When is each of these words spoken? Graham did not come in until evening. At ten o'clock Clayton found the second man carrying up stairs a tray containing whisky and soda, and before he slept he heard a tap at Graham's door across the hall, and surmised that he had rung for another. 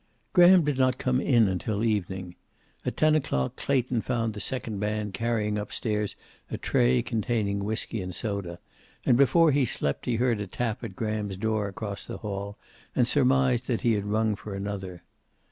Graham 0.33 0.63
did 0.63 0.79
not 0.79 0.97
come 0.97 1.21
in 1.21 1.47
until 1.47 1.83
evening. 1.83 2.33
At 2.83 2.97
ten 2.97 3.13
o'clock 3.13 3.55
Clayton 3.55 4.01
found 4.01 4.33
the 4.33 4.39
second 4.39 4.79
man 4.79 5.11
carrying 5.11 5.59
up 5.59 5.71
stairs 5.71 6.15
a 6.49 6.57
tray 6.57 7.03
containing 7.03 7.63
whisky 7.63 8.01
and 8.01 8.09
soda, 8.15 8.57
and 9.05 9.15
before 9.15 9.51
he 9.51 9.63
slept 9.63 10.07
he 10.07 10.15
heard 10.15 10.39
a 10.41 10.47
tap 10.47 10.83
at 10.83 10.95
Graham's 10.95 11.37
door 11.37 11.67
across 11.67 12.07
the 12.07 12.17
hall, 12.17 12.57
and 12.95 13.07
surmised 13.07 13.67
that 13.67 13.81
he 13.81 13.93
had 13.93 14.05
rung 14.05 14.35
for 14.35 14.55
another. 14.55 15.03